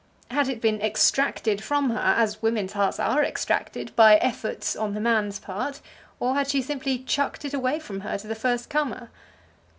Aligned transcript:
Had 0.31 0.47
it 0.49 0.61
been 0.61 0.81
extracted 0.81 1.63
from 1.63 1.91
her, 1.91 1.99
as 2.17 2.41
women's 2.41 2.73
hearts 2.73 2.99
are 2.99 3.23
extracted, 3.23 3.95
by 3.95 4.15
efforts 4.15 4.75
on 4.75 4.95
the 4.95 4.99
man's 4.99 5.37
part; 5.37 5.79
or 6.19 6.33
had 6.33 6.47
she 6.47 6.59
simply 6.63 6.97
chucked 6.97 7.45
it 7.45 7.53
away 7.53 7.77
from 7.77 7.99
her 7.99 8.17
to 8.17 8.25
the 8.25 8.33
first 8.33 8.67
comer? 8.67 9.11